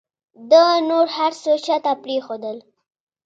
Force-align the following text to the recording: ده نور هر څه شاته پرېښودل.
ده 0.49 0.63
نور 0.89 1.07
هر 1.17 1.31
څه 1.41 1.51
شاته 1.65 1.93
پرېښودل. 2.03 2.57